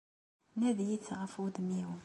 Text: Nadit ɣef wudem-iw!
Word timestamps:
Nadit 0.59 1.07
ɣef 1.19 1.33
wudem-iw! 1.41 1.89